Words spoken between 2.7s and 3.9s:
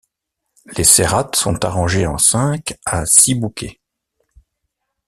à six bouquets.